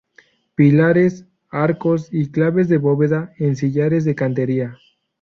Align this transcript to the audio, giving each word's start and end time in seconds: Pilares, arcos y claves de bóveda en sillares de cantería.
Pilares, 0.55 1.27
arcos 1.51 2.07
y 2.11 2.31
claves 2.31 2.67
de 2.69 2.79
bóveda 2.79 3.33
en 3.37 3.55
sillares 3.55 4.03
de 4.03 4.15
cantería. 4.15 4.79